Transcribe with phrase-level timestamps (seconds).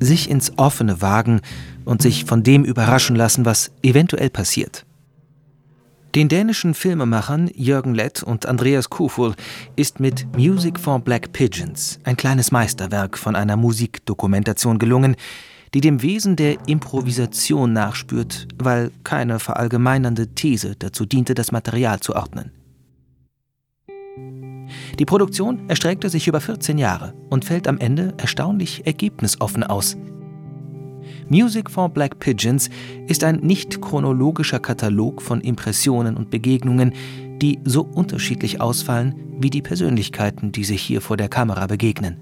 [0.00, 1.40] sich ins Offene wagen
[1.84, 4.84] und sich von dem überraschen lassen, was eventuell passiert.
[6.16, 9.34] Den dänischen Filmemachern Jürgen Lett und Andreas Koful
[9.76, 15.14] ist mit Music for Black Pigeons ein kleines Meisterwerk von einer Musikdokumentation gelungen,
[15.72, 22.16] die dem Wesen der Improvisation nachspürt, weil keine verallgemeinernde These dazu diente, das Material zu
[22.16, 22.50] ordnen.
[25.00, 29.96] Die Produktion erstreckte sich über 14 Jahre und fällt am Ende erstaunlich ergebnisoffen aus.
[31.30, 32.68] Music for Black Pigeons
[33.06, 36.92] ist ein nicht chronologischer Katalog von Impressionen und Begegnungen,
[37.40, 42.18] die so unterschiedlich ausfallen wie die Persönlichkeiten, die sich hier vor der Kamera begegnen.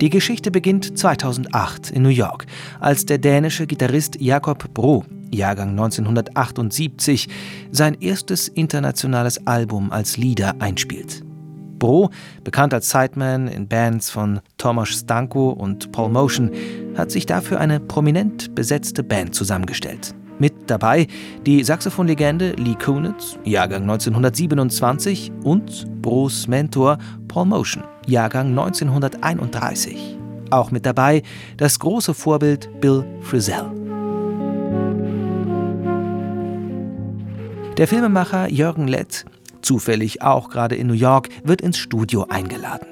[0.00, 2.46] Die Geschichte beginnt 2008 in New York,
[2.80, 7.28] als der dänische Gitarrist Jakob Bro, Jahrgang 1978,
[7.70, 11.27] sein erstes internationales Album als Lieder einspielt.
[11.78, 12.10] Bro,
[12.44, 16.50] bekannt als Sideman in Bands von Tomasz Stanko und Paul Motion,
[16.96, 20.14] hat sich dafür eine prominent besetzte Band zusammengestellt.
[20.38, 21.08] Mit dabei
[21.46, 30.16] die Saxophonlegende Lee Kunitz, Jahrgang 1927, und Bros Mentor Paul Motion, Jahrgang 1931.
[30.50, 31.22] Auch mit dabei
[31.56, 33.66] das große Vorbild Bill Frisell.
[37.76, 39.24] Der Filmemacher Jürgen Lett
[39.62, 42.86] zufällig auch gerade in New York, wird ins Studio eingeladen.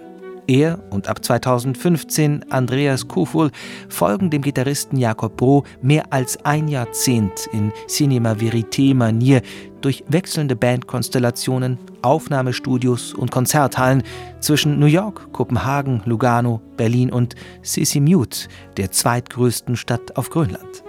[0.49, 3.51] Er und ab 2015 Andreas Kuful
[3.89, 9.43] folgen dem Gitarristen Jakob Bro mehr als ein Jahrzehnt in Cinema Verité-Manier
[9.81, 14.05] durch wechselnde Bandkonstellationen, Aufnahmestudios und Konzerthallen
[14.39, 20.86] zwischen New York, Kopenhagen, Lugano, Berlin und Sisimiut, der zweitgrößten Stadt auf Grönland.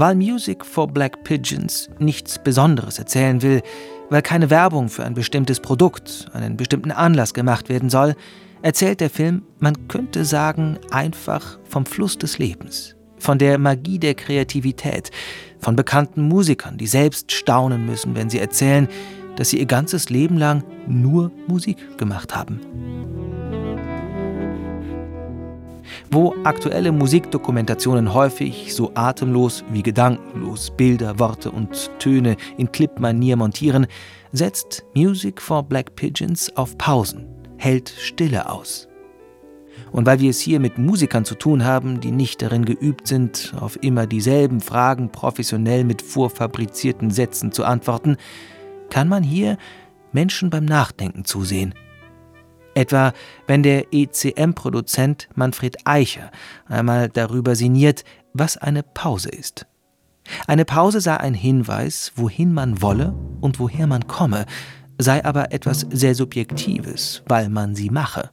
[0.00, 3.62] Weil Music for Black Pigeons nichts Besonderes erzählen will,
[4.10, 8.14] weil keine Werbung für ein bestimmtes Produkt, einen bestimmten Anlass gemacht werden soll,
[8.62, 14.14] erzählt der Film, man könnte sagen, einfach vom Fluss des Lebens, von der Magie der
[14.14, 15.10] Kreativität,
[15.58, 18.86] von bekannten Musikern, die selbst staunen müssen, wenn sie erzählen,
[19.34, 22.60] dass sie ihr ganzes Leben lang nur Musik gemacht haben.
[26.10, 33.86] Wo aktuelle Musikdokumentationen häufig so atemlos wie gedankenlos Bilder, Worte und Töne in Clipmanier montieren,
[34.32, 37.26] setzt Music for Black Pigeons auf Pausen,
[37.56, 38.88] hält Stille aus.
[39.92, 43.54] Und weil wir es hier mit Musikern zu tun haben, die nicht darin geübt sind,
[43.58, 48.16] auf immer dieselben Fragen professionell mit vorfabrizierten Sätzen zu antworten,
[48.90, 49.56] kann man hier
[50.12, 51.74] Menschen beim Nachdenken zusehen–
[52.78, 53.12] Etwa
[53.48, 56.30] wenn der ECM-Produzent Manfred Eicher
[56.68, 59.66] einmal darüber sinniert, was eine Pause ist.
[60.46, 64.46] Eine Pause sei ein Hinweis, wohin man wolle und woher man komme,
[64.96, 68.30] sei aber etwas sehr Subjektives, weil man sie mache.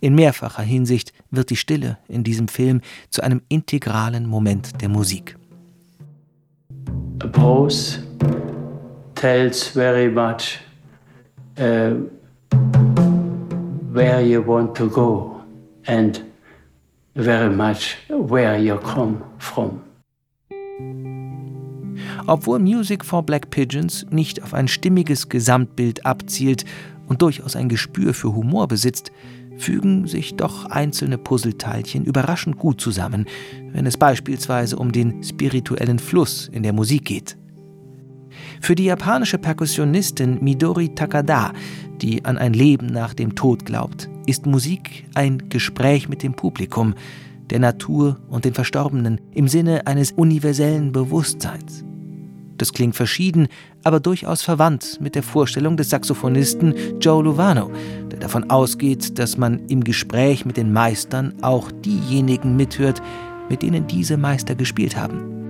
[0.00, 2.80] In mehrfacher Hinsicht wird die Stille in diesem Film
[3.10, 5.36] zu einem integralen Moment der Musik.
[7.22, 8.02] A pause
[9.14, 10.58] tells very much
[11.58, 12.08] uh
[13.92, 15.40] where you want to go
[15.86, 16.24] and
[17.14, 19.82] very much where you come from.
[22.26, 26.64] Obwohl Music for Black Pigeons nicht auf ein stimmiges Gesamtbild abzielt
[27.08, 29.12] und durchaus ein Gespür für Humor besitzt,
[29.58, 33.26] fügen sich doch einzelne Puzzleteilchen überraschend gut zusammen,
[33.72, 37.36] wenn es beispielsweise um den spirituellen Fluss in der Musik geht.
[38.62, 41.52] Für die japanische Perkussionistin Midori Takada,
[42.00, 46.94] die an ein Leben nach dem Tod glaubt, ist Musik ein Gespräch mit dem Publikum,
[47.50, 51.84] der Natur und den Verstorbenen im Sinne eines universellen Bewusstseins.
[52.56, 53.48] Das klingt verschieden,
[53.82, 57.72] aber durchaus verwandt mit der Vorstellung des Saxophonisten Joe Lovano,
[58.12, 63.02] der davon ausgeht, dass man im Gespräch mit den Meistern auch diejenigen mithört,
[63.50, 65.41] mit denen diese Meister gespielt haben.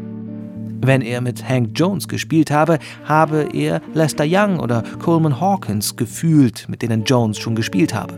[0.85, 6.69] Wenn er mit Hank Jones gespielt habe, habe er Lester Young oder Coleman Hawkins gefühlt,
[6.69, 8.15] mit denen Jones schon gespielt habe.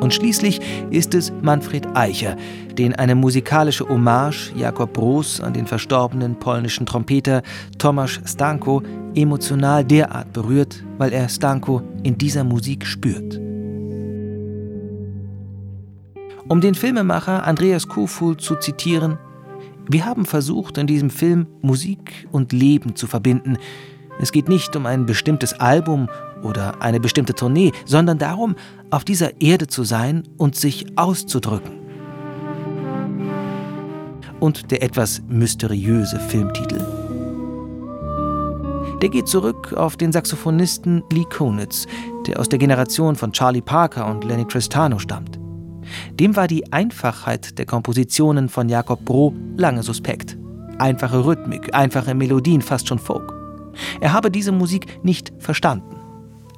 [0.00, 2.36] Und schließlich ist es Manfred Eicher,
[2.76, 7.42] den eine musikalische Hommage Jakob Bros an den verstorbenen polnischen Trompeter
[7.78, 8.82] Tomasz Stanko
[9.14, 13.40] emotional derart berührt, weil er Stanko in dieser Musik spürt.
[16.48, 19.16] Um den Filmemacher Andreas Kuful zu zitieren,
[19.88, 23.58] wir haben versucht, in diesem Film Musik und Leben zu verbinden.
[24.18, 26.08] Es geht nicht um ein bestimmtes Album
[26.42, 28.54] oder eine bestimmte Tournee, sondern darum,
[28.90, 31.72] auf dieser Erde zu sein und sich auszudrücken.
[34.40, 36.84] Und der etwas mysteriöse Filmtitel.
[39.02, 41.86] Der geht zurück auf den Saxophonisten Lee Konitz,
[42.26, 45.33] der aus der Generation von Charlie Parker und Lenny Tristano stammt.
[46.20, 50.36] Dem war die Einfachheit der Kompositionen von Jakob Bro lange suspekt.
[50.78, 53.32] Einfache Rhythmik, einfache Melodien, fast schon Folk.
[54.00, 55.96] Er habe diese Musik nicht verstanden.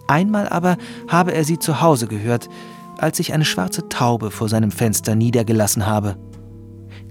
[0.08, 0.76] Einmal aber
[1.08, 2.48] habe er sie zu Hause gehört,
[2.98, 6.16] als sich eine schwarze Taube vor seinem Fenster niedergelassen habe.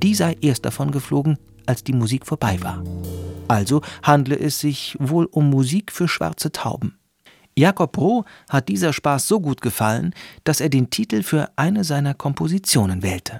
[0.03, 2.83] Die sei erst davon geflogen, als die Musik vorbei war.
[3.47, 6.97] Also handle es sich wohl um Musik für schwarze Tauben.
[7.57, 10.13] Jakob Roh hat dieser Spaß so gut gefallen,
[10.43, 13.33] dass er den Titel für eine seiner Kompositionen wählte.